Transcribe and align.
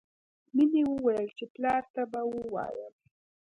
مینې 0.55 0.81
وویل 0.87 1.27
چې 1.37 1.45
پلار 1.53 1.83
ته 1.93 2.01
به 2.11 2.21
ووایم 2.29 2.93